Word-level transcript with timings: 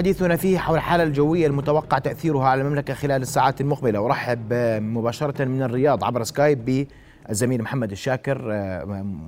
حديثنا 0.00 0.36
فيه 0.36 0.58
حول 0.58 0.76
الحالة 0.76 1.02
الجوية 1.02 1.46
المتوقع 1.46 1.98
تأثيرها 1.98 2.48
على 2.48 2.62
المملكة 2.62 2.94
خلال 2.94 3.22
الساعات 3.22 3.60
المقبلة. 3.60 4.00
ورحب 4.00 4.52
مباشرة 4.82 5.44
من 5.44 5.62
الرياض 5.62 6.04
عبر 6.04 6.22
سكايب 6.22 6.86
بالزميل 7.28 7.62
محمد 7.62 7.90
الشاكر 7.90 8.38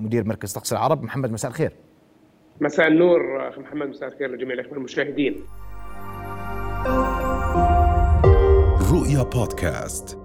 مدير 0.01 0.25
مركز 0.25 0.53
طقس 0.53 0.73
العرب. 0.73 1.03
محمد 1.03 1.33
مساء 1.33 1.51
الخير. 1.51 1.73
مساء 2.61 2.89
النور 2.89 3.49
أخي 3.49 3.61
محمد 3.61 3.89
مساء 3.89 4.09
الخير 4.09 4.31
لجميع 4.31 4.55
الأخوة 4.55 4.79
المشاهدين. 4.79 5.37
رؤيا 8.93 9.23
بودكاست. 9.23 10.19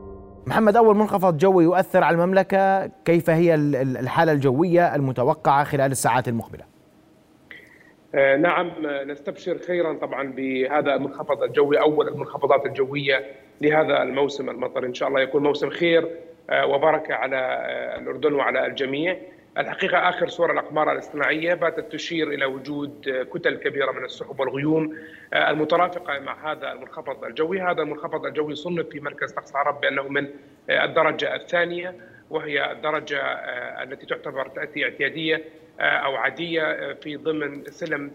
محمد 0.48 0.76
أول 0.76 0.98
منخفض 0.98 1.38
جوي 1.38 1.64
يؤثر 1.64 2.04
على 2.04 2.16
المملكة 2.16 2.86
كيف 2.86 3.30
هي 3.30 3.56
الحالة 3.56 4.32
الجوية 4.32 4.96
المتوقعة 4.96 5.64
خلال 5.64 5.92
الساعات 5.92 6.28
المقبلة؟ 6.28 6.64
آه 6.64 6.77
نعم 8.16 8.72
نستبشر 9.06 9.58
خيرا 9.58 9.94
طبعا 9.94 10.24
بهذا 10.24 10.96
المنخفض 10.96 11.44
الجوي 11.44 11.80
أول 11.80 12.08
المنخفضات 12.08 12.66
الجوية 12.66 13.26
لهذا 13.62 14.04
الموسم 14.04 14.50
المطري 14.50 14.88
إن 14.88 14.94
شاء 14.94 15.10
الله 15.10 15.22
يكون 15.22 15.44
موسم 15.44 15.70
خير 15.70 16.08
آه 16.50 16.66
وبركة 16.66 17.14
على 17.14 17.38
آه 17.38 18.00
الأردن 18.00 18.34
وعلى 18.34 18.66
الجميع. 18.66 19.18
الحقيقة 19.58 20.10
آخر 20.10 20.28
صور 20.28 20.52
الأقمار 20.52 20.92
الاصطناعية 20.92 21.54
باتت 21.54 21.92
تشير 21.92 22.30
إلى 22.34 22.46
وجود 22.46 23.26
كتل 23.34 23.56
كبيرة 23.56 23.92
من 23.92 24.06
السحب 24.06 24.40
والغيوم 24.40 24.96
آه، 25.34 25.50
المترافقة 25.50 26.20
مع 26.20 26.52
هذا 26.52 26.72
المنخفض 26.72 27.24
الجوي. 27.24 27.62
هذا 27.62 27.82
المنخفض 27.82 28.26
الجوي 28.26 28.56
صنف 28.56 28.88
في 28.90 29.00
مركز 29.00 29.32
طقس 29.32 29.56
عرب 29.56 29.82
بأنه 29.82 30.08
من 30.08 30.28
آه، 30.70 30.86
الدرجة 30.86 31.36
الثانية 31.36 31.96
وهي 32.30 32.72
الدرجة 32.72 33.22
آه، 33.22 33.84
التي 33.84 34.06
تعتبر 34.06 34.48
تأتي 34.48 34.84
اعتيادية 34.84 35.44
أو 35.80 36.16
عادية 36.16 36.94
في 36.94 37.16
ضمن 37.16 37.64
سلم 37.66 38.12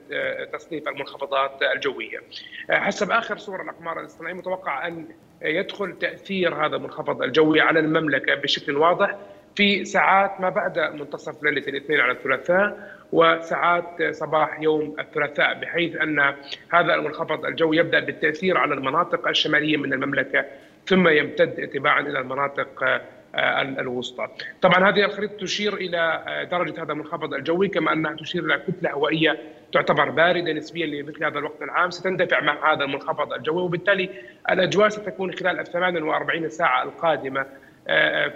تصنيف 0.52 0.88
المنخفضات 0.88 1.62
الجوية. 1.74 2.18
حسب 2.70 3.10
آخر 3.10 3.38
صور 3.38 3.62
الأقمار 3.62 4.00
الاصطناعية 4.00 4.34
متوقع 4.34 4.86
أن 4.86 5.06
يدخل 5.42 5.98
تأثير 5.98 6.66
هذا 6.66 6.76
المنخفض 6.76 7.22
الجوي 7.22 7.60
على 7.60 7.80
المملكة 7.80 8.34
بشكل 8.34 8.76
واضح 8.76 9.16
في 9.56 9.84
ساعات 9.84 10.40
ما 10.40 10.48
بعد 10.48 10.78
منتصف 10.78 11.42
ليلة 11.42 11.68
الاثنين 11.68 12.00
على 12.00 12.12
الثلاثاء 12.12 12.92
وساعات 13.12 14.02
صباح 14.10 14.60
يوم 14.60 14.96
الثلاثاء 15.00 15.60
بحيث 15.60 15.96
أن 15.96 16.34
هذا 16.72 16.94
المنخفض 16.94 17.44
الجوي 17.44 17.76
يبدأ 17.76 18.00
بالتأثير 18.00 18.58
على 18.58 18.74
المناطق 18.74 19.28
الشمالية 19.28 19.76
من 19.76 19.92
المملكة 19.92 20.44
ثم 20.86 21.08
يمتد 21.08 21.68
تباعا 21.68 22.00
إلى 22.00 22.18
المناطق 22.18 22.82
آه، 22.82 23.00
الوسطى. 23.34 24.28
طبعا 24.62 24.88
هذه 24.88 25.04
الخريطة 25.04 25.36
تشير 25.36 25.74
إلى 25.74 26.24
آه، 26.28 26.44
درجة 26.44 26.82
هذا 26.82 26.92
المنخفض 26.92 27.34
الجوي 27.34 27.68
كما 27.68 27.92
أنها 27.92 28.16
تشير 28.16 28.44
إلى 28.44 28.58
كتلة 28.58 28.90
هوائية 28.90 29.38
تعتبر 29.72 30.10
باردة 30.10 30.52
نسبيا 30.52 30.86
لمثل 30.86 31.24
هذا 31.24 31.38
الوقت 31.38 31.62
العام 31.62 31.90
ستندفع 31.90 32.40
مع 32.40 32.72
هذا 32.72 32.84
المنخفض 32.84 33.32
الجوي 33.32 33.62
وبالتالي 33.62 34.08
الأجواء 34.50 34.88
ستكون 34.88 35.32
خلال 35.32 35.60
ال 35.60 35.66
48 35.66 36.48
ساعة 36.48 36.82
القادمة 36.82 37.40
آه، 37.40 37.46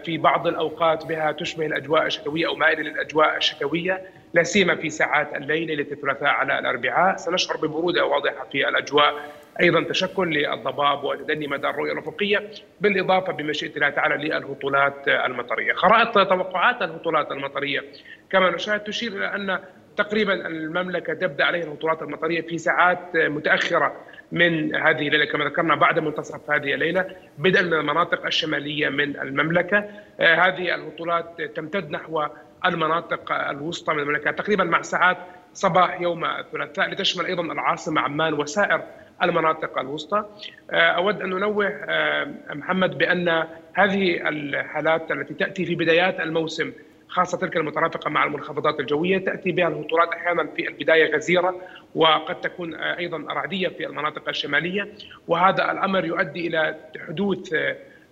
في 0.05 0.19
بعض 0.19 0.47
الأوقات 0.47 1.07
بها 1.07 1.33
تشبه 1.33 1.67
الأجواء 1.67 2.07
الشتوية 2.07 2.47
أو 2.47 2.55
مائلة 2.55 2.83
للأجواء 2.83 3.37
الشتوية 3.37 4.03
لا 4.35 4.43
سيما 4.43 4.75
في 4.77 4.91
ساعات 4.91 5.37
الليل 5.37 5.67
ليله 5.67 5.93
الثلاثاء 5.93 6.29
على 6.29 6.59
الأربعاء 6.59 7.17
سنشعر 7.17 7.57
ببرودة 7.57 8.05
واضحة 8.05 8.47
في 8.53 8.69
الأجواء 8.69 9.15
أيضا 9.61 9.83
تشكل 9.83 10.29
للضباب 10.35 11.05
وتدني 11.05 11.47
مدى 11.47 11.69
الرؤية 11.69 11.93
الأفقية 11.93 12.51
بالإضافة 12.81 13.33
بمشيئة 13.33 13.75
الله 13.75 13.89
تعالى 13.91 14.29
للهطولات 14.29 15.09
المطرية. 15.09 15.73
خرائط 15.73 16.29
توقعات 16.29 16.83
الهطولات 16.83 17.33
المطرية 17.33 17.85
كما 18.31 18.51
نشاهد 18.51 18.81
تشير 18.81 19.13
إلى 19.13 19.35
أن 19.35 19.59
تقريبا 19.97 20.47
المملكة 20.47 21.15
تبدأ 21.15 21.45
عليها 21.45 21.65
الهطولات 21.65 22.03
المطرية 22.03 22.41
في 22.41 22.59
ساعات 22.59 23.17
متأخرة 23.17 23.97
من 24.33 24.75
هذه 24.75 25.09
الليلة 25.09 25.25
كما 25.25 25.45
ذكرنا 25.45 25.75
بعد 25.75 25.99
منتصف 25.99 26.51
هذه 26.51 26.75
الليلة 26.75 27.07
بدءا 27.39 27.63
من 27.63 27.75
المناطق 27.75 28.27
الشمالية 28.27 28.89
من 28.89 29.21
المملكة. 29.21 29.85
آه، 30.21 30.35
هذه 30.35 30.75
الهطولات 30.75 31.43
تمتد 31.43 31.91
نحو 31.91 32.27
المناطق 32.65 33.33
الوسطى 33.33 33.95
من 33.95 34.01
المملكة 34.01 34.31
تقريبا 34.31 34.65
مع 34.65 34.83
ساعات 34.83 35.17
صباح 35.55 36.01
يوم 36.01 36.25
الثلاثاء 36.25 36.91
لتشمل 36.91 37.27
أيضا 37.27 37.43
العاصمة 37.43 38.01
عمان 38.01 38.35
وسائر 38.35 38.83
المناطق 39.23 39.79
الوسطى. 39.79 40.25
آه، 40.71 40.75
أود 40.75 41.23
أن 41.23 41.33
أنوه 41.33 41.67
آه، 41.67 42.35
محمد 42.55 42.99
بأن 42.99 43.45
هذه 43.75 44.29
الحالات 44.29 45.11
التي 45.11 45.35
تأتي 45.35 45.65
في 45.65 45.75
بدايات 45.75 46.21
الموسم 46.21 46.73
خاصة 47.09 47.39
تلك 47.39 47.57
المترافقة 47.57 48.11
مع 48.11 48.25
المنخفضات 48.25 48.81
الجوية 48.81 49.19
تأتي 49.19 49.53
بها 49.53 49.69
الهطولات 49.69 50.09
أحيانا 50.09 50.47
في 50.57 50.69
البداية 50.69 51.15
غزيرة 51.15 51.55
وقد 51.95 52.41
تكون 52.41 52.75
أيضا 52.75 53.19
رعدية 53.19 53.69
في 53.69 53.87
المناطق 53.87 54.29
الشمالية 54.29 54.89
وهذا 55.29 55.73
الأمر 55.73 56.05
يؤدي 56.05 56.47
إلى 56.47 56.77
حدوث 57.09 57.55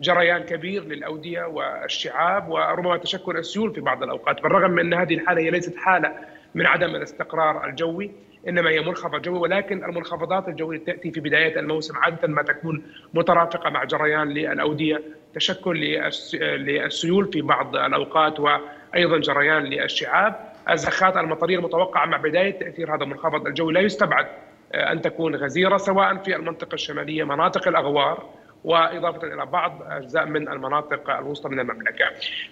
جريان 0.00 0.42
كبير 0.42 0.84
للأودية 0.84 1.42
والشعاب 1.42 2.48
وربما 2.48 2.96
تشكل 2.96 3.36
السيول 3.36 3.74
في 3.74 3.80
بعض 3.80 4.02
الأوقات 4.02 4.42
بالرغم 4.42 4.70
من 4.70 4.78
أن 4.78 4.94
هذه 4.94 5.14
الحالة 5.14 5.40
هي 5.40 5.50
ليست 5.50 5.76
حالة 5.76 6.12
من 6.54 6.66
عدم 6.66 6.94
الاستقرار 6.96 7.66
الجوي 7.66 8.10
إنما 8.48 8.70
هي 8.70 8.80
منخفض 8.80 9.22
جوي 9.22 9.38
ولكن 9.38 9.84
المنخفضات 9.84 10.48
الجوية 10.48 10.78
تأتي 10.78 11.10
في 11.10 11.20
بداية 11.20 11.58
الموسم 11.60 11.96
عادة 11.96 12.28
ما 12.28 12.42
تكون 12.42 12.82
مترافقة 13.14 13.70
مع 13.70 13.84
جريان 13.84 14.28
للأودية 14.28 15.02
تشكل 15.34 16.00
للسيول 16.40 17.32
في 17.32 17.42
بعض 17.42 17.76
الأوقات 17.76 18.40
وأيضا 18.40 19.18
جريان 19.18 19.64
للشعاب 19.64 20.54
الزخات 20.70 21.16
المطرية 21.16 21.58
المتوقعة 21.58 22.06
مع 22.06 22.16
بداية 22.16 22.58
تأثير 22.58 22.96
هذا 22.96 23.04
المنخفض 23.04 23.46
الجوي 23.46 23.72
لا 23.72 23.80
يستبعد 23.80 24.26
آه، 24.72 24.92
أن 24.92 25.02
تكون 25.02 25.36
غزيرة 25.36 25.76
سواء 25.76 26.16
في 26.16 26.36
المنطقة 26.36 26.74
الشمالية 26.74 27.24
مناطق 27.24 27.68
الأغوار 27.68 28.30
وإضافة 28.64 29.26
إلى 29.26 29.46
بعض 29.46 29.82
أجزاء 29.82 30.26
من 30.26 30.48
المناطق 30.48 31.10
الوسطى 31.10 31.48
من 31.48 31.60
المملكة. 31.60 32.04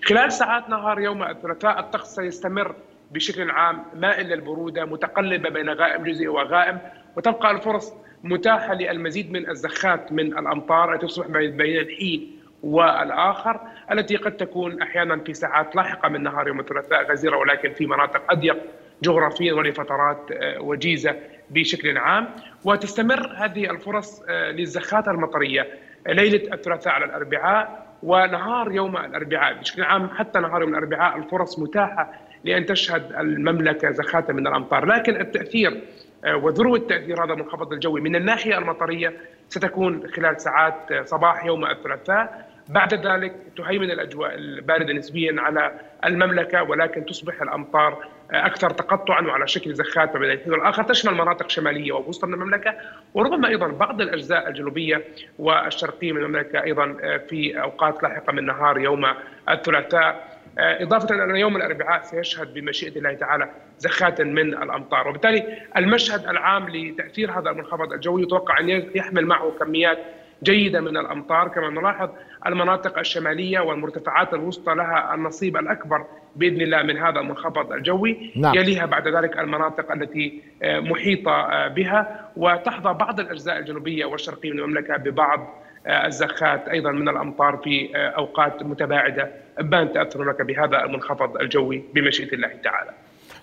خلال 0.05 0.33
ساعات 0.33 0.69
نهار 0.69 1.01
يوم 1.01 1.23
الثلاثاء 1.23 1.81
الطقس 1.81 2.15
سيستمر 2.15 2.75
بشكل 3.11 3.51
عام 3.51 3.85
مائل 3.95 4.27
للبرودة 4.27 4.85
متقلبة 4.85 5.49
بين 5.49 5.71
غائم 5.71 6.05
جزئي 6.05 6.29
وغائم 6.29 6.79
وتبقى 7.17 7.51
الفرص 7.51 7.95
متاحة 8.25 8.75
للمزيد 8.75 9.33
من 9.33 9.51
الزخات 9.51 10.13
من 10.13 10.39
الأمطار 10.39 10.95
التي 10.95 11.07
تصبح 11.07 11.27
بين 11.27 11.81
الحين 11.81 12.42
والآخر 12.63 13.61
التي 13.93 14.17
قد 14.17 14.37
تكون 14.37 14.83
أحيانا 14.83 15.17
في 15.17 15.35
ساعات 15.35 15.77
لاحقة 15.77 16.09
من 16.09 16.23
نهار 16.23 16.49
يوم 16.49 16.61
الثلاثاء 16.61 17.11
غزيرة 17.13 17.37
ولكن 17.37 17.73
في 17.73 17.87
مناطق 17.87 18.33
أضيق 18.33 18.57
جغرافيا 19.03 19.53
ولفترات 19.53 20.31
آه، 20.33 20.61
وجيزة 20.61 21.17
بشكل 21.51 21.99
عام. 21.99 22.29
وتستمر 22.65 23.35
هذه 23.37 23.71
الفرص 23.71 24.23
آه، 24.29 24.51
للزخات 24.51 25.09
المطرية 25.09 25.69
ليلة 26.09 26.55
الثلاثاء 26.55 26.93
على 26.93 27.05
الأربعاء 27.05 27.87
ونهار 28.03 28.73
يوم 28.73 28.97
الأربعاء 28.97 29.55
بشكل 29.59 29.83
عام. 29.83 30.09
حتى 30.09 30.39
نهار 30.41 30.61
يوم 30.61 30.71
الأربعاء 30.71 31.17
الفرص 31.17 31.59
متاحة 31.59 32.13
لأن 32.45 32.67
تشهد 32.67 33.13
المملكة 33.13 33.91
زخات 33.91 34.31
من 34.31 34.47
الأمطار. 34.47 34.87
لكن 34.87 35.21
التأثير 35.21 35.83
آه، 36.25 36.37
وذروة 36.37 36.79
تاثير 36.79 37.25
هذا 37.25 37.33
المنخفض 37.33 37.73
الجوي 37.73 38.01
من 38.01 38.17
الناحية 38.17 38.59
المطرية 38.59 39.13
ستكون 39.49 40.09
خلال 40.09 40.41
ساعات 40.41 40.93
صباح 41.05 41.45
يوم 41.45 41.67
الثلاثاء. 41.67 42.52
بعد 42.69 43.07
ذلك 43.07 43.35
تهيمن 43.57 43.91
الأجواء 43.91 44.35
الباردة 44.35 44.93
نسبيا 44.93 45.35
على 45.39 45.73
المملكة 46.05 46.63
ولكن 46.63 47.07
تصبح 47.07 47.43
الأمطار 47.43 48.05
أكثر 48.31 48.71
تقطعا 48.71 49.27
وعلى 49.27 49.47
شكل 49.49 49.75
زخات 49.75 50.15
ما 50.15 50.21
بين 50.21 50.31
الحين 50.31 50.53
والاخر 50.53 50.83
تشمل 50.83 51.15
مناطق 51.15 51.51
شمالية 51.51 51.93
ووسطى 51.93 52.27
من 52.27 52.35
المملكة 52.35 52.75
وربما 53.15 53.49
أيضا 53.49 53.67
بعض 53.67 54.01
الأجزاء 54.01 54.49
الجنوبية 54.49 55.05
والشرقية 55.39 56.13
من 56.13 56.23
المملكة 56.23 56.63
أيضا 56.63 56.97
في 57.29 57.63
أوقات 57.63 58.03
لاحقة 58.03 58.33
من 58.33 58.47
نهار 58.47 58.79
يوم 58.79 59.07
الثلاثاء. 59.49 60.33
إضافة 60.59 61.25
أن 61.25 61.37
يوم 61.37 61.57
الأربعاء 61.57 62.03
سيشهد 62.03 62.55
بمشيئة 62.55 62.99
الله 62.99 63.15
تعالى 63.15 63.51
زخات 63.79 64.21
من 64.21 64.63
الأمطار. 64.63 65.09
وبالتالي 65.09 65.59
المشهد 65.77 66.27
العام 66.27 66.69
لتأثير 66.69 67.31
هذا 67.31 67.51
المنخفض 67.51 67.93
الجوي 67.93 68.23
يتوقع 68.23 68.61
أن 68.61 68.69
يحمل 68.95 69.27
معه 69.27 69.51
كميات 69.61 69.99
جيدة 70.43 70.81
من 70.81 70.97
الأمطار 70.97 71.49
كما 71.49 71.71
نلاحظ 71.71 72.11
المناطق 72.47 72.99
الشمالية 72.99 73.61
والمرتفعات 73.61 74.35
الوسطى 74.35 74.75
لها 74.75 75.15
النصيب 75.15 75.57
الأكبر 75.57 76.07
بإذن 76.37 76.61
الله 76.61 76.83
من 76.83 76.99
هذا 76.99 77.21
المنخفض 77.21 77.73
الجوي 77.73 78.33
نعم. 78.37 78.55
يليها 78.55 78.87
بعد 78.87 79.09
ذلك 79.09 79.39
المناطق 79.39 79.93
التي 79.93 80.43
آه، 80.63 80.81
محيطة 80.81 81.33
آه، 81.33 81.69
بها 81.69 82.31
وتحظى 82.37 82.93
بعض 82.93 83.21
الأجزاء 83.21 83.59
الجنوبية 83.59 84.05
والشرقية 84.05 84.53
من 84.53 84.59
المملكة 84.59 84.97
ببعض 84.97 85.63
آه، 85.87 86.07
الزخات 86.07 86.69
أيضا 86.69 86.91
من 86.91 87.09
الأمطار 87.09 87.57
في 87.57 87.91
أوقات 87.97 88.63
متباعدة 88.63 89.31
بان 89.61 89.93
تأثر 89.93 90.21
المملكه 90.21 90.45
بهذا 90.45 90.85
المنخفض 90.85 91.37
الجوي 91.37 91.85
بمشيئة 91.95 92.35
الله 92.35 92.51
تعالى. 92.65 92.91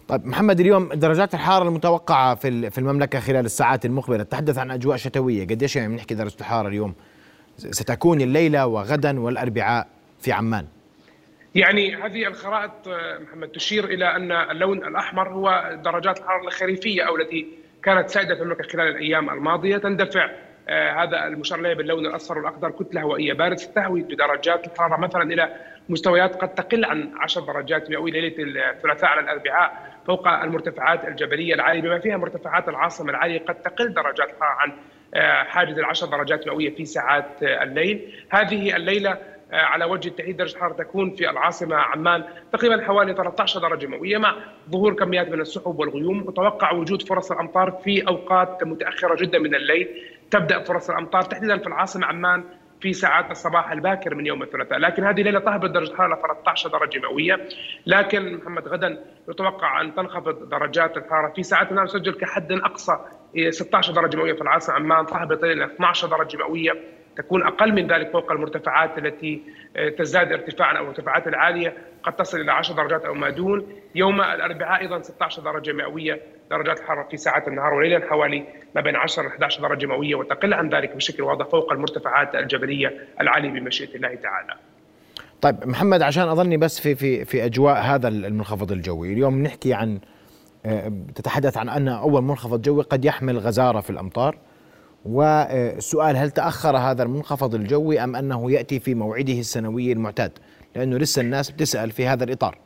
طيب 0.10 0.28
محمد 0.28 0.60
اليوم 0.60 0.90
درجات 0.94 1.34
الحراره 1.34 1.68
المتوقعة 1.68 2.36
في 2.36 2.70
في 2.70 2.78
المملكة 2.78 3.20
خلال 3.20 3.46
الساعات 3.46 3.86
المقبلة. 3.86 4.24
تحدث 4.24 4.58
عن 4.58 4.72
أجواء 4.72 4.98
شتوية. 4.98 5.44
قديش 5.44 5.76
يعني 5.76 5.94
بنحكي 5.94 6.16
درجة 6.16 6.36
الحراره 6.40 6.68
اليوم؟ 6.68 6.96
ستكون 7.58 8.22
الليلة 8.22 8.68
وغدا 8.68 9.20
والأربعاء 9.20 9.88
في 10.20 10.32
عمان. 10.32 10.66
يعني 11.56 11.96
هذه 11.96 12.28
الخرائط 12.28 12.72
محمد 13.22 13.48
تشير 13.48 13.86
إلى 13.86 14.16
أن 14.16 14.32
اللون 14.32 14.78
الأحمر 14.78 15.30
هو 15.30 15.78
درجات 15.84 16.20
الحرارة 16.20 16.48
الخريفية 16.48 17.04
أو 17.08 17.18
التي 17.18 17.48
كانت 17.84 18.10
سائدة 18.10 18.36
في 18.36 18.42
المملكة 18.42 18.70
خلال 18.70 18.88
الأيام 18.88 19.30
الماضية. 19.30 19.78
تندفع 19.78 20.30
هذا 20.70 21.28
المشار 21.28 21.60
اليه 21.60 21.74
باللون 21.74 22.06
الأصفر 22.06 22.38
والأخضر 22.38 22.72
كتلة 22.72 23.02
هوائية 23.02 23.34
باردة 23.34 23.64
تهوي 23.76 24.02
بدرجات 24.02 24.68
الحرارة 24.68 25.00
مثلا 25.00 25.24
إلى 25.34 25.56
مستويات 25.90 26.36
قد 26.36 26.56
تقل 26.56 26.86
عن 26.86 27.12
10 27.20 27.42
درجات 27.42 27.90
مئوية 27.90 28.12
ليلة 28.12 28.36
الثلاثاء 28.74 29.10
على 29.10 29.22
الأربعاء. 29.22 29.89
فوق 30.08 30.28
المرتفعات 30.28 31.08
الجبلية 31.08 31.54
العالية 31.54 31.82
بما 31.82 32.00
فيها 32.00 32.18
مرتفعات 32.18 32.70
العاصمة 32.70 33.10
العالية 33.10 33.40
قد 33.40 33.56
تقل 33.56 33.94
درجات 33.94 34.30
الحراره 34.30 34.56
عن 34.60 34.72
آه، 35.14 35.44
حاجز 35.44 35.78
العشر 35.78 36.08
درجات 36.08 36.48
مئوية 36.48 36.76
في 36.76 36.86
ساعات 36.86 37.44
آه، 37.44 37.64
الليل. 37.64 38.14
هذه 38.30 38.76
الليلة 38.76 39.12
آه، 39.52 39.56
على 39.56 39.86
وجه 39.86 40.08
التحديد 40.08 40.38
درجة 40.38 40.56
الحرارة 40.56 40.74
تكون 40.74 41.16
في 41.16 41.30
العاصمة 41.30 41.76
عمان 41.76 42.24
تقريبا 42.54 42.84
حوالي 42.84 43.14
13 43.14 43.60
درجة 43.60 43.88
مئوية 43.88 44.18
مع 44.18 44.36
ظهور 44.72 44.94
كميات 44.94 45.30
من 45.30 45.42
السحب 45.42 45.80
والغيوم. 45.80 46.18
متوقع 46.18 46.72
وجود 46.72 47.02
فرص 47.02 47.32
الأمطار 47.32 47.72
في 47.84 48.08
أوقات 48.08 48.64
متأخرة 48.64 49.16
جدا 49.16 49.40
من 49.40 49.56
الليل. 49.56 49.88
تبدأ 50.32 50.64
فرص 50.64 50.90
الأمطار 50.90 51.22
تحديدا 51.22 51.58
في 51.58 51.68
العاصمة 51.68 52.06
عمان 52.06 52.44
في 52.82 52.94
ساعات 52.94 53.32
الصباح 53.32 53.72
الباكر 53.72 54.16
من 54.16 54.26
يوم 54.26 54.44
الثلاثاء. 54.44 54.80
لكن 54.80 55.04
هذه 55.04 55.20
الليلة 55.20 55.40
تهبط 55.40 55.70
درجة 55.70 55.92
الحراره 55.92 56.16
13 56.16 56.70
درجة 56.70 57.00
مئوية. 57.00 57.50
لكن 57.86 58.36
محمد 58.36 58.68
غدا 58.68 59.04
يتوقع 59.30 59.82
أن 59.82 59.96
تنخفض 59.96 60.50
درجات 60.50 60.98
الحرارة. 60.98 61.34
في 61.34 61.44
ساعات 61.44 61.70
النهار 61.70 61.86
نسجل 61.86 62.14
كحد 62.14 62.52
أقصى 62.52 62.98
16 63.50 63.94
درجة 63.94 64.18
مئوية 64.18 64.34
في 64.34 64.42
العاصمه 64.42 64.76
عمان 64.76 65.06
تهبط 65.06 65.44
إلى 65.44 65.66
12 65.66 66.08
درجة 66.08 66.38
مئوية 66.38 66.99
تكون 67.20 67.44
أقل 67.44 67.74
من 67.74 67.88
ذلك 67.88 68.12
فوق 68.12 68.32
المرتفعات 68.32 68.98
التي 68.98 69.42
آه، 69.76 69.90
تزداد 69.90 70.32
ارتفاعا 70.32 70.78
أو 70.78 70.84
المرتفعات 70.84 71.28
العالية 71.28 71.74
قد 72.04 72.16
تصل 72.16 72.42
إلى 72.42 72.52
10 72.52 72.76
درجات 72.76 73.06
أو 73.06 73.14
ما 73.14 73.30
دون 73.30 73.66
يوم 73.96 74.22
الأربعاء 74.22 74.82
أيضا 74.82 75.02
16 75.02 75.42
درجة 75.42 75.72
مئوية 75.72 76.22
درجات 76.52 76.80
الحرارة 76.80 77.08
في 77.08 77.18
ساعات 77.18 77.48
النهار 77.48 77.74
وليلا 77.74 78.10
حوالي 78.10 78.46
ما 78.76 78.82
بين 78.82 78.96
10 78.96 79.24
و 79.24 79.28
11 79.28 79.62
درجة 79.62 79.86
مئوية 79.86 80.16
وتقل 80.16 80.54
عن 80.54 80.70
ذلك 80.70 80.96
بشكل 80.96 81.24
واضح 81.24 81.46
فوق 81.46 81.72
المرتفعات 81.72 82.36
الجبلية 82.36 83.08
العالية 83.22 83.50
بمشيئة 83.50 83.96
الله 83.96 84.16
تعالى. 84.16 84.54
طيب 85.42 85.68
محمد 85.68 86.02
عشان 86.02 86.28
أظني 86.28 86.58
بس 86.58 86.80
في 86.80 86.96
في 86.96 87.26
في 87.26 87.46
أجواء 87.46 87.82
هذا 87.82 88.08
المنخفض 88.08 88.72
الجوي، 88.72 89.14
اليوم 89.14 89.44
نحكي 89.44 89.74
عن 89.74 90.00
آه، 90.66 90.92
تتحدث 91.16 91.58
عن 91.58 91.70
أن 91.70 91.88
أول 91.88 92.22
منخفض 92.22 92.62
جوي 92.62 92.84
قد 92.84 93.06
يحمل 93.06 93.38
غزارة 93.38 93.82
في 93.82 93.90
الأمطار 93.90 94.38
والسؤال 95.06 96.18
هل 96.18 96.32
تأخر 96.32 96.78
هذا 96.78 97.04
المنخفض 97.04 97.56
الجوي 97.56 98.04
أم 98.04 98.16
أنه 98.16 98.52
يأتي 98.52 98.80
في 98.80 98.96
موعده 98.96 99.40
السنوي 99.40 99.92
المعتاد؟ 99.92 100.32
لأنه 100.76 100.98
لسه 100.98 101.22
الناس 101.22 101.52
بتسأل 101.52 101.92
في 101.92 102.08
هذا 102.08 102.24
الإطار. 102.24 102.58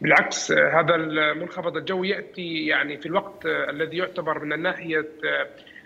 بالعكس 0.00 0.52
هذا 0.52 0.94
المنخفض 0.94 1.76
الجوي 1.76 2.08
يأتي 2.08 2.66
يعني 2.66 2.98
في 2.98 3.06
الوقت 3.06 3.46
الذي 3.46 3.96
يعتبر 3.96 4.44
من 4.44 4.52
الناحية 4.52 5.08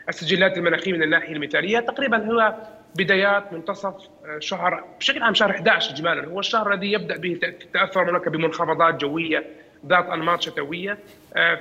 السجلات 0.08 0.58
المناخية 0.58 0.92
من 0.92 1.02
الناحية 1.02 1.32
المثالية 1.32 1.80
تقريبا 1.80 2.26
هو 2.26 2.54
بدايات 2.96 3.52
منتصف 3.52 3.94
شهر 4.38 4.84
بشكل 4.98 5.22
عام 5.22 5.34
شهر 5.34 5.50
11 5.50 5.94
اجمالا 5.94 6.28
هو 6.28 6.40
الشهر 6.40 6.72
الذي 6.72 6.92
يبدأ 6.92 7.16
به 7.16 7.40
تأثر 7.74 8.02
المملكه 8.02 8.30
بمنخفضات 8.30 9.00
جوية 9.00 9.46
ذات 9.86 10.06
أنماط 10.06 10.40
شتوية. 10.42 10.98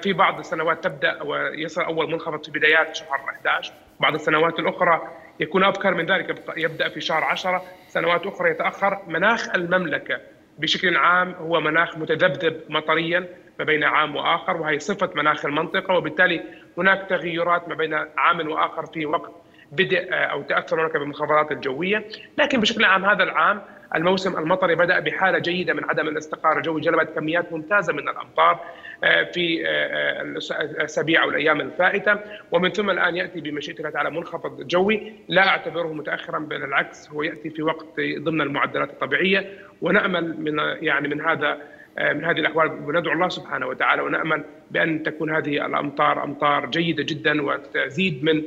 في 0.02 0.14
بعض 0.14 0.40
السنوات 0.40 0.84
تبدأ 0.84 1.24
ويصل 1.24 1.82
أول 1.82 2.12
منخفض 2.12 2.46
في 2.46 2.52
بدايات 2.52 2.96
شهر 2.96 3.20
11 3.30 3.74
بعض 4.00 4.14
السنوات 4.14 4.60
الأخرى 4.60 5.02
يكون 5.40 5.64
أبكر 5.64 5.94
من 5.94 6.06
ذلك 6.06 6.44
يبدأ 6.58 6.90
في 6.90 7.02
شهر 7.02 7.24
10 7.24 7.62
سنوات 7.88 8.26
أخرى 8.26 8.52
يتأخر. 8.52 9.02
مناخ 9.08 9.56
المملكة 9.56 10.20
بشكل 10.58 10.98
عام 10.98 11.32
هو 11.32 11.60
مناخ 11.60 11.98
متذبذب 11.98 12.62
مطريا 12.70 13.28
ما 13.60 13.66
بين 13.66 13.84
عام 13.84 14.16
وآخر 14.16 14.58
وهي 14.58 14.80
صفة 14.80 15.10
مناخ 15.16 15.46
المنطقة 15.46 15.94
وبالتالي 15.94 16.44
هناك 16.78 17.10
تغيرات 17.10 17.70
ما 17.70 17.76
بين 17.76 17.94
عام 18.18 18.50
وآخر 18.50 18.86
في 18.86 19.06
وقت 19.06 19.32
بدء 19.72 20.08
أو 20.12 20.42
تأثر 20.42 20.82
هناك 20.82 20.94
بالمنخفضات 20.94 21.52
الجوية، 21.52 22.06
لكن 22.38 22.60
بشكل 22.60 22.84
عام 22.84 23.06
هذا 23.06 23.24
العام 23.24 23.62
الموسم 23.96 24.38
المطري 24.38 24.76
بدأ 24.76 25.00
بحالة 25.00 25.40
جيدة 25.40 25.74
من 25.74 25.84
عدم 25.84 26.08
الاستقرار 26.08 26.58
الجوي 26.58 26.82
جلبت 26.82 27.10
كميات 27.16 27.54
ممتازة 27.54 27.94
من 27.94 28.10
الامطار 28.10 28.60
آه، 29.04 29.24
في 29.24 29.68
آه، 29.68 30.22
الأسابيع 30.22 31.24
أو 31.24 31.30
الأيام 31.30 31.62
الفائتة. 31.62 32.20
ومن 32.52 32.70
ثم 32.70 32.90
الآن 32.90 33.16
يأتي 33.16 33.42
بمشيئه 33.42 33.78
الله 33.78 33.90
تعالى 33.90 34.12
منخفض 34.12 34.68
جوي. 34.68 35.14
لا 35.28 35.48
أعتبره 35.48 35.94
متاخرا 35.94 36.40
بل 36.40 36.64
العكس 36.64 37.10
هو 37.10 37.24
يأتي 37.24 37.50
في 37.50 37.62
وقت 37.62 37.86
ضمن 38.18 38.42
المعدلات 38.42 38.90
الطبيعية. 38.90 39.54
ونأمل 39.82 40.42
من 40.42 40.58
يعني 40.82 41.08
من 41.08 41.22
هذا 41.22 41.58
آه، 41.98 42.14
من 42.14 42.26
هذه 42.26 42.40
الأحوال 42.40 42.72
وندعو 42.86 43.14
الله 43.14 43.30
سبحانه 43.30 43.68
وتعالى 43.68 44.02
ونأمل 44.02 44.44
بأن 44.72 45.04
تكون 45.04 45.36
هذه 45.36 45.66
الأمطار 45.66 46.24
أمطار 46.24 46.66
جيدة 46.66 47.04
جدا 47.04 47.42
وتزيد 47.42 48.24
من 48.24 48.44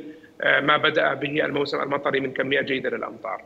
ما 0.61 0.77
بدأ 0.77 1.13
به 1.13 1.45
الموسم 1.45 1.81
المطري 1.81 2.19
من 2.19 2.31
كميات 2.31 2.65
جيدة 2.65 2.89
للأمطار. 2.89 3.41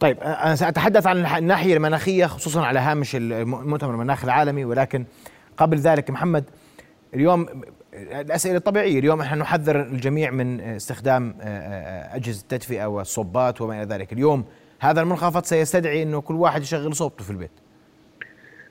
طيب 0.00 0.20
أنا 0.20 0.54
سأتحدث 0.54 1.06
عن 1.06 1.26
الناحية 1.26 1.76
المناخية 1.76 2.26
خصوصا 2.26 2.66
على 2.66 2.78
هامش 2.78 3.16
المؤتمر 3.16 3.90
المناخ 3.90 4.24
العالمي 4.24 4.64
ولكن 4.64 5.04
قبل 5.56 5.76
ذلك 5.76 6.10
محمد 6.10 6.44
اليوم 7.14 7.46
الأسئلة 7.94 8.56
الطبيعية 8.56 8.98
اليوم 8.98 9.20
إحنا 9.20 9.36
نحذر 9.36 9.80
الجميع 9.80 10.30
من 10.30 10.60
استخدام 10.60 11.34
آه، 11.40 11.44
آه، 11.44 12.16
أجهزة 12.16 12.42
التدفئه 12.42 12.86
والصبات 12.86 13.60
وما 13.60 13.82
إلى 13.82 13.94
ذلك. 13.94 14.12
اليوم 14.12 14.44
هذا 14.80 15.00
المنخفض 15.00 15.44
سيستدعي 15.44 16.02
إنه 16.02 16.20
كل 16.20 16.34
واحد 16.34 16.62
يشغل 16.62 16.94
صوبته 16.94 17.24
في 17.24 17.30
البيت. 17.30 17.50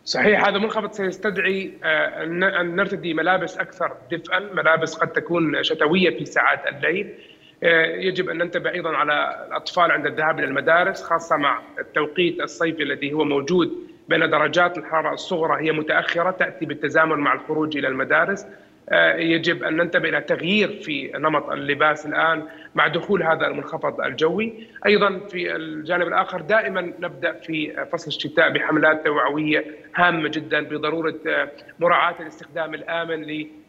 صحيح 0.03 0.47
هذا 0.47 0.57
المنخفض 0.57 0.91
سيستدعي 0.91 1.73
آه، 1.83 2.23
أن 2.61 2.75
نرتدي 2.75 3.13
ملابس 3.13 3.57
أكثر 3.57 3.97
دفئا 4.11 4.39
ملابس 4.39 4.95
قد 4.95 5.07
تكون 5.07 5.63
شتوية 5.63 6.17
في 6.17 6.25
ساعات 6.25 6.67
الليل. 6.67 7.13
يجب 7.61 8.29
أن 8.29 8.37
ننتبه 8.37 8.71
أيضا 8.71 8.89
على 8.89 9.45
الأطفال 9.47 9.91
عند 9.91 10.05
الذهاب 10.05 10.39
إلى 10.39 10.47
المدارس 10.47 11.03
خاصة 11.03 11.37
مع 11.37 11.61
التوقيت 11.79 12.39
الصيفي 12.39 12.83
الذي 12.83 13.13
هو 13.13 13.23
موجود 13.23 13.87
بين 14.09 14.29
درجات 14.29 14.77
الحرارة 14.77 15.13
الصغرى 15.13 15.65
هي 15.65 15.71
متأخرة 15.71 16.31
تأتي 16.31 16.65
بالتزامن 16.65 17.17
مع 17.17 17.33
الخروج 17.33 17.77
إلى 17.77 17.87
المدارس. 17.87 18.45
آه، 18.89 19.15
يجب 19.15 19.63
أن 19.63 19.77
ننتبه 19.77 20.09
إلى 20.09 20.21
تغيير 20.21 20.69
في 20.81 21.11
نمط 21.15 21.49
اللباس 21.49 22.05
الآن 22.05 22.43
مع 22.75 22.87
دخول 22.87 23.23
هذا 23.23 23.47
المنخفض 23.47 24.01
الجوي، 24.01 24.53
أيضا 24.85 25.19
في 25.19 25.55
الجانب 25.55 26.07
الآخر 26.07 26.41
دائما 26.41 26.81
نبدأ 26.81 27.31
في 27.33 27.85
فصل 27.91 28.07
الشتاء 28.07 28.49
بحملات 28.49 29.05
توعوية 29.05 29.65
هامة 29.95 30.29
جدا 30.29 30.61
بضرورة 30.61 31.15
آه، 31.27 31.51
مراعاة 31.79 32.15
الاستخدام 32.19 32.73
الآمن 32.73 33.23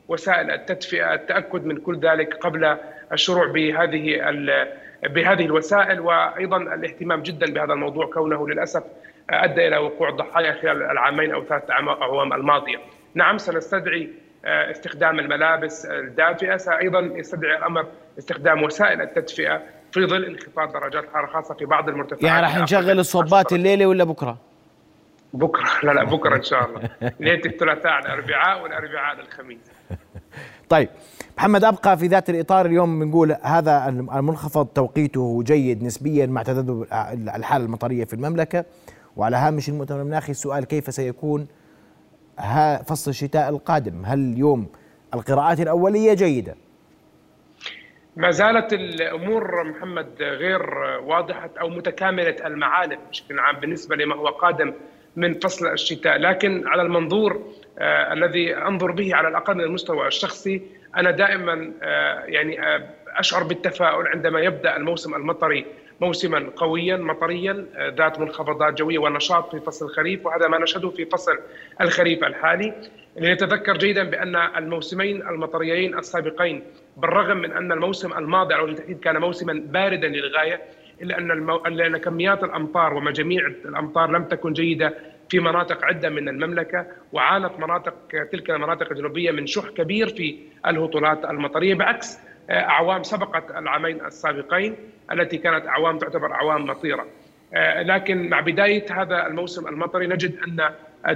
لوسائل 0.09 0.51
التدفئة، 0.51 1.15
التأكد 1.15 1.65
من 1.65 1.77
كل 1.77 2.01
ذلك 2.01 2.35
قبل 2.35 2.77
الشروع 3.13 3.47
بهذه 3.47 4.21
بهذه 5.03 5.45
الوسائل 5.45 6.01
وأيضا 6.01 6.57
الاهتمام 6.57 7.23
جدا 7.23 7.53
بهذا 7.53 7.73
الموضوع 7.73 8.07
كونه 8.07 8.49
للأسف 8.49 8.83
أدى 9.31 9.69
إلى 9.69 9.77
وقوع 9.79 10.11
ضحايا 10.11 10.53
خلال 10.53 10.83
العامين 10.83 11.33
أو 11.33 11.45
ثلاث 11.45 11.71
اعوام 11.71 12.33
الماضية. 12.33 12.79
نعم 13.15 13.39
سنستدعي 13.39 14.11
آه، 14.45 14.71
استخدام 14.71 15.19
الملابس 15.19 15.87
الدافئة، 15.87 16.79
أيضا 16.79 17.01
يستدعي 17.01 17.57
الأمر 17.57 17.87
استخدام 18.19 18.63
وسائل 18.63 19.01
التدفئة 19.01 19.63
في 19.93 20.07
ظل 20.07 20.25
انخفاض 20.25 20.73
درجات 20.73 21.05
الحراره 21.05 21.27
خاصة 21.27 21.55
في 21.55 21.65
بعض 21.65 21.89
المرتفعات. 21.89 22.23
يعني 22.23 22.43
راح 22.43 22.59
نشغل 22.59 22.99
الصبات 22.99 23.53
الليلة 23.53 23.87
ولا 23.87 24.05
بكرة؟ 24.05 24.39
بكرة. 25.33 25.69
لا 25.85 25.93
لا 25.93 26.05
بكرة 26.05 26.37
إن 26.37 26.43
شاء 26.43 26.65
الله. 26.65 26.91
ليلة 27.21 27.43
الثلاثاء 27.47 27.93
على 27.93 28.07
الأربعاء 28.07 28.63
والأربعاء 28.63 29.05
على 29.05 29.23
الخميس. 29.23 29.59
طيب 30.69 30.89
محمد 31.39 31.65
أبقى 31.65 31.99
في 31.99 32.07
ذات 32.07 32.31
الإطار 32.31 32.67
اليوم 32.67 33.01
بنقول 33.01 33.37
هذا 33.43 33.89
المنخفض 33.89 34.67
توقيته 34.67 35.43
جيد 35.43 35.83
نسبيا 35.83 36.27
مع 36.27 36.43
تذبذب 36.43 36.83
الحالة 37.37 37.65
المطرية 37.65 38.05
في 38.05 38.15
المملكة. 38.15 38.65
وعلى 39.17 39.37
هامش 39.37 39.69
المؤتمر 39.69 40.01
المناخي 40.01 40.31
السؤال 40.31 40.65
كيف 40.65 40.95
سيكون 40.95 41.47
فصل 42.87 43.11
الشتاء 43.11 43.49
القادم؟ 43.49 44.05
هل 44.05 44.19
اليوم 44.19 44.67
القراءات 45.15 45.61
الأولية 45.61 46.15
جيدة؟ 46.15 46.55
ما 48.17 48.31
زالت 48.31 48.73
الأمور 48.73 49.65
محمد 49.65 50.23
غير 50.23 50.63
واضحة 51.05 51.51
أو 51.61 51.69
متكاملة 51.69 52.37
المعالم 52.47 52.99
بشكل 53.11 53.39
عام 53.39 53.61
بالنسبة 53.61 53.97
لما 53.97 54.17
هو 54.17 54.27
قادم 54.27 54.75
من 55.19 55.35
فصل 55.35 55.67
الشتاء، 55.73 56.17
لكن 56.19 56.69
على 56.69 56.83
المنظور 56.83 57.43
آه 57.79 58.13
الذي 58.13 58.57
أنظر 58.57 58.91
به 58.91 59.15
على 59.15 59.29
الأقل 59.29 59.55
من 59.55 59.61
المستوى 59.65 60.07
الشخصي 60.07 60.63
أنا 60.97 61.11
دائما 61.11 61.73
آه 61.83 62.21
يعني 62.25 62.61
آه 62.63 62.83
أشعر 63.17 63.43
بالتفاؤل 63.43 64.07
عندما 64.09 64.41
يبدأ 64.41 64.77
الموسم 64.77 65.15
المطري 65.15 65.65
موسما 66.01 66.51
قويا 66.57 66.97
مطريا 66.97 67.67
ذات 67.99 68.21
منخفضات 68.21 68.75
جوية 68.79 68.99
ونشاط 68.99 69.51
في 69.51 69.61
فصل 69.61 69.87
الخريف 69.87 70.27
وهذا 70.27 70.49
ما 70.49 70.59
نشهده 70.59 70.91
في 70.91 71.05
فصل 71.05 71.39
الخريف 71.81 72.25
الحالي. 72.25 72.75
لنتذكر 73.17 73.77
جيدا 73.77 74.05
بأن 74.05 74.37
الموسمين 74.37 75.23
المطريين 75.23 75.99
السابقين 75.99 76.63
بالرغم 76.97 77.37
من 77.37 77.53
أن 77.53 77.73
الموسم 77.73 78.13
الماضي 78.13 78.55
على 78.55 78.63
وجه 78.63 78.71
التحديد 78.73 79.01
كان 79.01 79.17
موسما 79.17 79.63
باردا 79.67 80.09
للغاية 80.09 80.61
الا 81.03 81.19
ان 81.19 81.31
المو... 81.31 81.57
لأن 81.67 81.97
كميات 81.97 82.45
الأمطار 82.45 82.95
ومجاميع 82.95 83.47
الأمطار 83.47 84.11
لم 84.11 84.25
تكن 84.25 84.53
جيدة 84.53 84.95
في 85.29 85.41
مناطق 85.41 85.85
عدة 85.85 86.09
من 86.09 86.29
المملكة 86.29 86.87
وعانت 87.13 87.53
مناطق 87.59 87.95
تلك 88.33 88.51
المناطق 88.51 88.91
الجنوبية 88.93 89.31
من 89.31 89.47
شح 89.47 89.69
كبير 89.69 90.09
في 90.09 90.39
الهطولات 90.67 91.25
المطرية 91.25 91.75
بعكس 91.75 92.19
أعوام 92.51 93.03
سبقت 93.03 93.51
العامين 93.51 94.05
السابقين 94.07 94.77
التي 95.13 95.39
كانت 95.39 95.67
أعوام 95.67 95.99
تعتبر 95.99 96.33
أعوام 96.33 96.67
مطيرة. 96.67 97.07
لكن 97.79 98.29
مع 98.29 98.41
بداية 98.41 98.87
هذا 98.91 99.27
الموسم 99.27 99.69
المطري 99.69 100.07
نجد 100.07 100.39
أن 100.49 100.71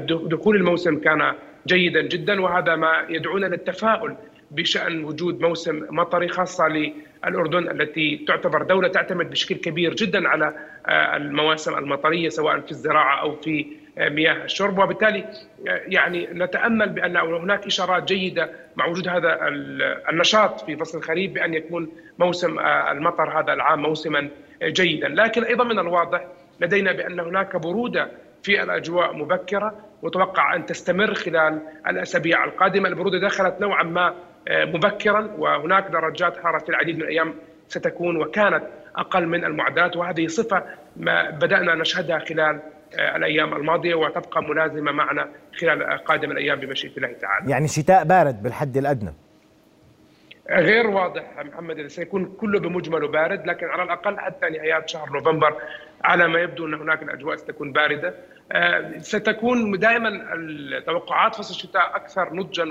دخول 0.06 0.56
الموسم 0.56 0.98
كان 0.98 1.32
جيدا 1.66 2.02
جدا 2.02 2.40
وهذا 2.40 2.76
ما 2.76 3.06
يدعونا 3.08 3.46
للتفاؤل 3.46 4.16
بشأن 4.50 5.04
وجود 5.04 5.40
موسم 5.40 5.86
مطري 5.90 6.28
خاصة 6.28 6.92
للاردن 7.26 7.70
التي 7.70 8.24
تعتبر 8.28 8.62
دولة 8.62 8.88
تعتمد 8.88 9.30
بشكل 9.30 9.54
كبير 9.54 9.94
جدا 9.94 10.28
على 10.28 10.54
آه، 10.86 11.16
المواسم 11.16 11.78
المطرية 11.78 12.28
سواء 12.28 12.60
في 12.60 12.70
الزراعة 12.70 13.20
أو 13.20 13.36
في 13.36 13.66
آه، 13.98 14.08
مياه 14.08 14.44
الشرب. 14.44 14.78
وبالتالي 14.78 15.18
آه، 15.18 15.80
يعني 15.86 16.28
نتأمل 16.32 16.88
بأن 16.88 17.16
هناك 17.16 17.66
إشارات 17.66 18.04
جيدة 18.04 18.50
مع 18.76 18.86
وجود 18.86 19.08
هذا 19.08 19.38
النشاط 20.10 20.60
في 20.60 20.76
فصل 20.76 20.98
الخريف 20.98 21.32
بأن 21.32 21.54
يكون 21.54 21.88
موسم 22.18 22.58
المطر 22.90 23.40
هذا 23.40 23.52
العام 23.52 23.82
موسما 23.82 24.28
جيدا، 24.62 25.08
لكن 25.08 25.44
أيضا 25.44 25.64
من 25.64 25.78
الواضح 25.78 26.26
لدينا 26.60 26.92
بأن 26.92 27.20
هناك 27.20 27.56
برودة 27.56 28.10
في 28.42 28.62
الأجواء 28.62 29.16
مبكرة 29.16 29.74
متوقع 30.02 30.56
أن 30.56 30.66
تستمر 30.66 31.14
خلال 31.14 31.60
الأسابيع 31.88 32.44
القادمة، 32.44 32.88
البرودة 32.88 33.18
دخلت 33.18 33.60
نوعا 33.60 33.82
ما 33.82 34.14
مبكرا 34.50 35.30
وهناك 35.38 35.86
درجات 35.86 36.36
حرارة 36.36 36.58
في 36.58 36.68
العديد 36.68 36.96
من 36.96 37.02
الأيام 37.02 37.34
ستكون 37.68 38.16
وكانت 38.16 38.64
أقل 38.96 39.26
من 39.26 39.44
المعدات 39.44 39.96
وهذه 39.96 40.26
صفة 40.26 40.64
ما 40.96 41.30
بدأنا 41.30 41.74
نشهدها 41.74 42.18
خلال 42.18 42.60
آه، 42.98 43.16
الأيام 43.16 43.56
الماضية 43.56 43.94
وتبقى 43.94 44.42
ملازمة 44.42 44.92
معنا 44.92 45.28
خلال 45.60 46.04
قادم 46.04 46.30
الأيام 46.30 46.60
بمشيئة 46.60 46.96
الله 46.96 47.12
تعالى. 47.12 47.50
يعني 47.50 47.68
شتاء 47.68 48.04
بارد 48.04 48.42
بالحد 48.42 48.76
الأدنى. 48.76 49.14
غير 50.50 50.86
واضح 50.86 51.22
محمد 51.44 51.86
سيكون 51.86 52.24
كله 52.24 52.60
بمجمله 52.60 53.08
بارد 53.08 53.46
لكن 53.46 53.66
على 53.66 53.82
الأقل 53.82 54.18
حتى 54.18 54.48
نهايات 54.48 54.88
شهر 54.88 55.10
نوفمبر 55.12 55.56
على 56.04 56.28
ما 56.28 56.40
يبدو 56.40 56.66
أن 56.66 56.74
هناك 56.74 57.02
الأجواء 57.02 57.36
ستكون 57.36 57.72
باردة 57.72 58.14
آه، 58.52 58.98
ستكون 58.98 59.78
دائما 59.78 60.34
التوقعات 60.34 61.34
فصل 61.34 61.54
الشتاء 61.54 61.96
أكثر 61.96 62.34
نضجا 62.34 62.64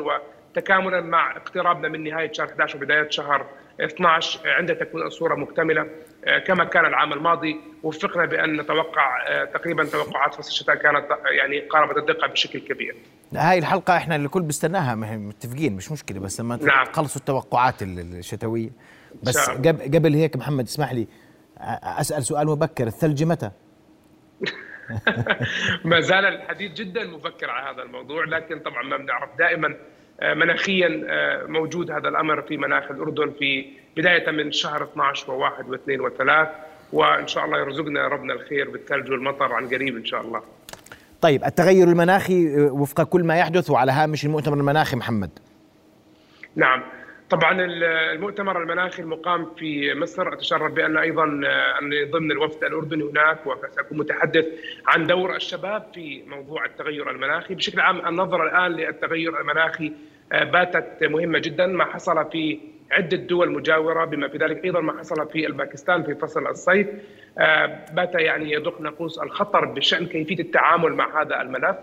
تكاملا 0.53 1.01
مع 1.01 1.37
اقترابنا 1.37 1.87
من 1.87 2.03
نهاية 2.03 2.31
شهر 2.31 2.47
11 2.47 2.77
وبداية 2.77 3.09
شهر 3.09 3.45
12 3.81 4.39
عند 4.45 4.75
تكون 4.75 5.01
الصورة 5.01 5.35
مكتملة 5.35 5.87
آه، 6.25 6.39
كما 6.39 6.63
كان 6.63 6.85
العام 6.85 7.13
الماضي 7.13 7.59
وفقنا 7.83 8.25
بأن 8.25 8.61
نتوقع 8.61 9.27
آه، 9.27 9.45
تقريبا 9.45 9.85
توقعات 9.85 10.35
فصل 10.35 10.49
الشتاء 10.49 10.75
كانت 10.75 11.05
يعني 11.39 11.59
قاربت 11.59 11.97
الدقة 11.97 12.27
بشكل 12.27 12.59
كبير. 12.59 12.95
هاي 13.35 13.57
الحلقة 13.57 13.97
إحنا 13.97 14.15
الكل 14.15 14.41
بيستناها 14.41 14.95
متفقين 14.95 15.75
مش 15.75 15.91
مشكلة 15.91 16.19
بس 16.19 16.39
لما 16.41 16.59
نعم. 16.61 16.85
تخلصوا 16.85 17.21
التوقعات 17.21 17.81
الشتوية 17.81 18.69
بس 19.23 19.49
قبل 19.95 20.13
هيك 20.13 20.35
محمد 20.35 20.63
اسمح 20.65 20.93
لي 20.93 21.07
أسأل 21.83 22.25
سؤال 22.25 22.47
مبكر 22.47 22.87
الثلج 22.87 23.23
متى؟ 23.23 23.51
ما 25.85 25.99
زال 25.99 26.25
الحديث 26.25 26.71
جدا 26.71 27.03
مبكر 27.03 27.49
على 27.49 27.75
هذا 27.75 27.83
الموضوع 27.83 28.25
لكن 28.25 28.59
طبعا 28.59 28.83
ما 28.83 28.97
بنعرف 28.97 29.29
دائما 29.37 29.67
آه، 29.67 29.75
مناخيا 30.21 31.05
آه، 31.09 31.45
موجود 31.45 31.91
هذا 31.91 32.09
الأمر 32.09 32.41
في 32.41 32.57
مناخ 32.57 32.91
الأردن 32.91 33.31
في 33.39 33.65
بداية 33.97 34.31
من 34.31 34.51
شهر 34.51 34.83
12 34.83 35.27
و1 35.27 35.63
و2 35.63 36.01
و3 36.01 36.47
وإن 36.93 37.27
شاء 37.27 37.45
الله 37.45 37.59
يرزقنا 37.59 38.07
ربنا 38.07 38.33
الخير 38.33 38.69
بالثلج 38.69 39.11
والمطر 39.11 39.53
عن 39.53 39.67
قريب 39.67 39.97
إن 39.97 40.05
شاء 40.05 40.21
الله. 40.21 40.41
طيب 41.21 41.43
التغير 41.43 41.87
المناخي 41.87 42.47
آه، 42.47 42.71
وفق 42.71 43.03
كل 43.03 43.23
ما 43.23 43.37
يحدث 43.37 43.69
وعلى 43.69 43.91
هامش 43.91 44.25
المؤتمر 44.25 44.57
المناخي 44.57 44.97
محمد. 44.97 45.29
نعم 46.55 46.83
طبعا 47.31 47.57
المؤتمر 47.61 48.61
المناخي 48.61 49.01
المقام 49.01 49.45
في 49.57 49.93
مصر 49.93 50.33
أتشرف 50.33 50.71
بأن 50.71 50.97
أيضا 50.97 51.25
اني 51.81 52.03
ضمن 52.03 52.31
الوفد 52.31 52.63
الأردني 52.63 53.03
هناك 53.03 53.47
وسأكون 53.47 53.97
متحدث 53.97 54.45
عن 54.87 55.07
دور 55.07 55.35
الشباب 55.35 55.85
في 55.93 56.23
موضوع 56.27 56.65
التغير 56.65 57.09
المناخي. 57.11 57.55
بشكل 57.55 57.79
عام 57.79 58.07
النظرة 58.07 58.43
الآن 58.43 58.71
للتغير 58.71 59.41
المناخي 59.41 59.93
باتت 60.31 61.03
مهمة 61.03 61.39
جدا 61.39 61.67
ما 61.67 61.85
حصل 61.85 62.31
في 62.31 62.59
عدة 62.91 63.17
دول 63.17 63.51
مجاورة 63.51 64.05
بما 64.05 64.27
في 64.27 64.37
ذلك 64.37 64.65
أيضا 64.65 64.81
ما 64.81 64.99
حصل 64.99 65.29
في 65.29 65.47
الباكستان 65.47 66.03
في 66.03 66.15
فصل 66.15 66.47
الصيف. 66.47 66.87
بات 67.93 68.15
يعني 68.15 68.51
يدق 68.51 68.81
ناقوس 68.81 69.19
الخطر 69.19 69.65
بشأن 69.65 70.05
كيفية 70.07 70.39
التعامل 70.39 70.93
مع 70.93 71.21
هذا 71.21 71.41
الملف. 71.41 71.75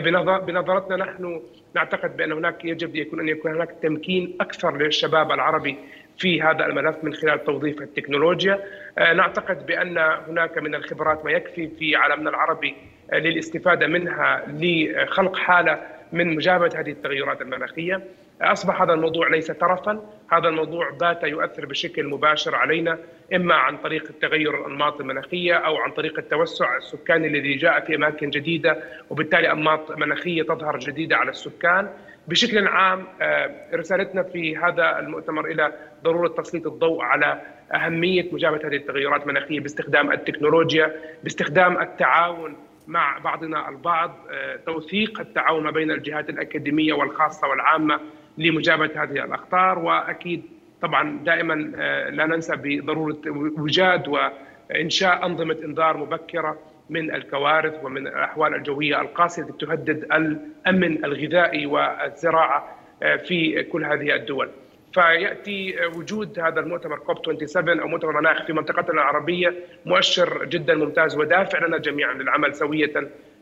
بنظرتنا 0.00 0.96
نحن 0.96 1.42
نعتقد 1.74 2.16
بأن 2.16 2.32
هناك 2.32 2.64
يجب 2.64 2.96
يكون 2.96 3.20
أن 3.20 3.28
يكون 3.28 3.54
هناك 3.54 3.70
تمكين 3.82 4.36
أكثر 4.40 4.76
للشباب 4.76 5.32
العربي 5.32 5.76
في 6.18 6.42
هذا 6.42 6.66
الملف 6.66 6.96
من 7.02 7.14
خلال 7.14 7.44
توظيف 7.44 7.82
التكنولوجيا. 7.82 8.60
نعتقد 8.98 9.66
بأن 9.66 9.98
هناك 9.98 10.58
من 10.58 10.74
الخبرات 10.74 11.24
ما 11.24 11.30
يكفي 11.30 11.68
في 11.68 11.96
عالمنا 11.96 12.30
العربي 12.30 12.74
للاستفادة 13.12 13.86
منها 13.86 14.42
لخلق 14.48 15.36
حالة 15.36 15.82
من 16.12 16.36
مجابهة 16.36 16.70
هذه 16.80 16.90
التغيرات 16.90 17.42
المناخية 17.42 18.04
أصبح 18.42 18.82
هذا 18.82 18.92
الموضوع 18.92 19.28
ليس 19.28 19.46
ترفا، 19.46 20.02
هذا 20.32 20.48
الموضوع 20.48 20.90
بات 20.90 21.22
يؤثر 21.22 21.66
بشكل 21.66 22.06
مباشر 22.08 22.54
علينا 22.54 22.98
إما 23.34 23.54
عن 23.54 23.76
طريق 23.76 24.04
التغير 24.10 24.60
الأنماط 24.60 25.00
المناخية 25.00 25.54
أو 25.54 25.76
عن 25.76 25.90
طريق 25.90 26.18
التوسع 26.18 26.76
السكاني 26.76 27.26
الذي 27.26 27.54
جاء 27.54 27.80
في 27.80 27.94
أماكن 27.94 28.30
جديدة 28.30 28.78
وبالتالي 29.10 29.52
أنماط 29.52 29.98
مناخية 29.98 30.42
تظهر 30.42 30.78
جديدة 30.78 31.16
على 31.16 31.30
السكان. 31.30 31.88
بشكل 32.28 32.66
عام 32.66 33.06
آه، 33.22 33.50
رسالتنا 33.74 34.22
في 34.22 34.56
هذا 34.56 34.98
المؤتمر 34.98 35.46
إلى 35.46 35.72
ضرورة 36.04 36.28
تسليط 36.28 36.66
الضوء 36.66 37.02
على 37.02 37.40
أهمية 37.74 38.32
مجابهة 38.32 38.68
هذه 38.68 38.76
التغيرات 38.76 39.22
المناخية 39.22 39.60
باستخدام 39.60 40.12
التكنولوجيا، 40.12 40.94
باستخدام 41.22 41.82
التعاون 41.82 42.56
مع 42.86 43.18
بعضنا 43.18 43.68
البعض 43.68 44.16
آه، 44.30 44.56
توثيق 44.56 45.20
التعاون 45.20 45.64
ما 45.64 45.70
بين 45.70 45.90
الجهات 45.90 46.30
الأكاديمية 46.30 46.92
والخاصة 46.92 47.48
والعامة 47.48 48.00
لمجابهة 48.38 48.90
هذه 49.02 49.24
الأخطار 49.24 49.78
وأكيد 49.78 50.42
طبعا 50.82 51.18
دائما 51.24 51.72
آه، 51.76 52.10
لا 52.10 52.26
ننسى 52.26 52.56
بضرورة 52.56 53.18
وجاد 53.58 54.08
وانشاء 54.08 55.26
أنظمة 55.26 55.56
إنذار 55.64 55.96
مبكرة 55.96 56.58
من 56.90 57.14
الكوارث 57.14 57.84
ومن 57.84 58.06
الأحوال 58.06 58.54
الجوية 58.54 59.00
القاسية 59.00 59.42
التي 59.42 59.66
تهدد 59.66 60.04
الأمن 60.12 61.04
الغذائي 61.04 61.66
والزراعة 61.66 62.76
آه، 63.02 63.16
في 63.16 63.62
كل 63.62 63.84
هذه 63.84 64.14
الدول. 64.14 64.50
فيأتي 64.94 65.74
وجود 65.96 66.38
هذا 66.38 66.60
المؤتمر 66.60 66.98
كوب 66.98 67.16
27 67.16 67.80
أو 67.80 67.88
مؤتمر 67.88 68.20
مناخ 68.20 68.46
في 68.46 68.52
منطقتنا 68.52 68.92
العربية 68.92 69.54
مؤشر 69.86 70.44
جدا 70.44 70.74
ممتاز 70.74 71.16
ودافع 71.16 71.66
لنا 71.66 71.78
جميعا 71.78 72.14
للعمل 72.14 72.54
سويه 72.54 72.92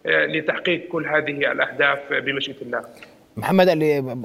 آه، 0.06 0.26
لتحقيق 0.26 0.88
كل 0.88 1.06
هذه 1.06 1.52
الأهداف 1.52 1.99
بمشيئة 2.12 2.62
الله. 2.62 2.82
محمد 3.37 3.68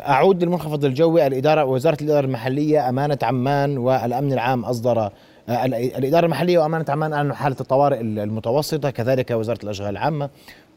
أعود 0.02 0.44
للمنخفض 0.44 0.86
الجوي 0.86 1.28
الإدارة 1.28 1.66
وزارة 1.66 1.98
الإدارة 2.02 2.26
المحلية 2.26 2.90
أمانة 2.90 3.18
عمان 3.24 3.78
والأمن 3.78 4.34
العام 4.34 4.66
أصدر 4.66 5.00
آه، 5.00 5.66
الإدارة 5.98 6.26
المحلية 6.26 6.60
وأمانة 6.60 6.86
عمان 6.90 7.14
أعلنوا 7.14 7.36
حالة 7.36 7.56
الطوارئ 7.62 8.02
المتوسطة 8.02 8.90
كذلك 8.90 9.32
وزارة 9.32 9.60
الأشغال 9.64 9.90
العامة 9.90 10.30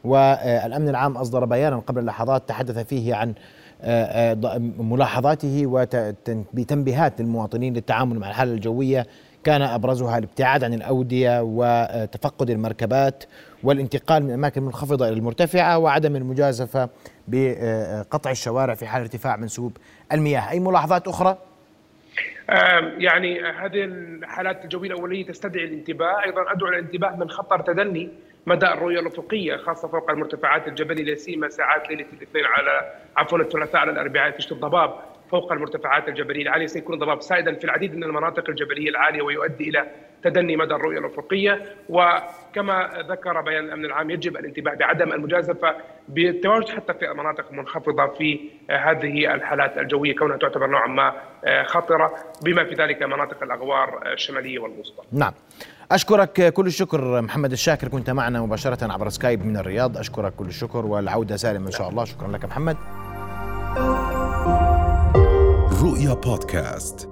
والامن 0.03 0.89
العام 0.89 1.17
أصدر 1.17 1.45
بيانا 1.45 1.79
قبل 1.79 2.05
لحظات 2.05 2.49
تحدث 2.49 2.87
فيه 2.87 3.15
عن 3.15 3.29
آه، 3.29 3.33
آه، 3.33 3.60
ملاحظاته 4.79 5.63
وبتنبيهات 5.65 7.21
للمواطنين 7.21 7.73
للتعامل 7.73 8.19
مع 8.19 8.29
الحالة 8.29 8.53
الجوية 8.53 9.07
كان 9.43 9.61
أبرزها 9.61 10.17
الابتعاد 10.17 10.63
عن 10.63 10.73
الأودية 10.73 11.41
وتفقد 11.43 12.49
المركبات 12.49 13.23
والانتقال 13.63 14.23
من 14.23 14.29
الاماكن 14.29 14.61
المنخفضه 14.61 15.07
إلى 15.07 15.13
المرتفعة 15.13 15.77
وعدم 15.77 16.15
المجازفة 16.15 16.89
بقطع 17.27 18.31
الشوارع 18.31 18.73
في 18.73 18.85
حال 18.85 19.01
ارتفاع 19.01 19.35
منسوب 19.35 19.77
المياه، 20.11 20.49
أي 20.49 20.59
ملاحظات 20.59 21.07
أخرى؟ 21.07 21.37
يعني 22.97 23.39
هذه 23.41 23.83
الحالات 23.83 24.63
الجوية 24.63 24.89
الأولية 24.89 25.25
تستدعي 25.25 25.65
الانتباه، 25.65 26.23
أيضا 26.25 26.41
أدعو 26.51 26.69
الانتباه 26.69 27.15
من 27.15 27.29
خطر 27.29 27.61
تدني 27.61 28.09
مدى 28.45 28.67
الرؤية 28.67 28.99
الافقيه 28.99 29.55
خاصة 29.55 29.87
فوق 29.87 30.11
المرتفعات 30.11 30.67
الجبلية 30.67 31.03
لا 31.03 31.15
سيما 31.15 31.49
ساعات 31.49 31.89
ليلة 31.89 32.05
الاثنين 32.13 32.45
على 32.45 32.93
عفوا 33.17 33.39
الثلاثاء 33.39 33.81
على 33.81 33.91
الأربعاء 33.91 34.31
تشتي 34.31 34.53
الضباب 34.53 34.95
فوق 35.31 35.51
المرتفعات 35.51 36.07
الجبلية 36.07 36.41
العاليه 36.41 36.65
سيكون 36.65 36.99
ضباب 36.99 37.21
سائدا 37.21 37.53
في 37.55 37.63
العديد 37.63 37.95
من 37.95 38.03
المناطق 38.03 38.49
الجبلية 38.49 38.89
العالية 38.89 39.21
ويؤدي 39.21 39.69
إلى 39.69 39.85
تدني 40.23 40.57
مدى 40.57 40.73
الرؤية 40.73 40.99
الافقيه 40.99 41.65
وكما 41.89 42.89
ذكر 43.09 43.41
بيان 43.41 43.65
الأمن 43.65 43.85
العام 43.85 44.09
يجب 44.09 44.37
الانتباه 44.37 44.73
بعدم 44.73 45.13
المجازفة 45.13 45.75
بالتواجد 46.09 46.69
حتى 46.69 46.93
في 46.93 47.11
المناطق 47.11 47.45
المنخفضه 47.51 48.07
في 48.07 48.39
هذه 48.69 49.33
الحالات 49.33 49.77
الجوية 49.77 50.15
كونها 50.15 50.37
تعتبر 50.37 50.67
نوعا 50.67 50.87
ما 50.87 51.13
خطرة 51.63 52.15
بما 52.45 52.63
في 52.63 52.75
ذلك 52.75 53.03
مناطق 53.03 53.43
الأغوار 53.43 54.11
الشمالية 54.13 54.59
والوسطى. 54.59 55.03
نعم. 55.11 55.33
أشكرك 55.91 56.53
كل 56.53 56.67
الشكر 56.67 57.21
محمد 57.21 57.51
الشاكر 57.51 57.87
كنت 57.87 58.09
معنا 58.09 58.41
مباشرة 58.41 58.91
عبر 58.91 59.09
سكايب 59.09 59.45
من 59.45 59.57
الرياض. 59.57 59.97
أشكرك 59.97 60.35
كل 60.35 60.45
الشكر 60.45 60.85
والعودة 60.85 61.37
سالم 61.37 61.65
إن 61.65 61.71
شاء 61.71 61.89
الله. 61.89 62.05
شكرا 62.05 62.27
لك 62.27 62.45
محمد. 62.45 62.77
رؤيا 65.83 66.13
بودكاست. 66.13 67.09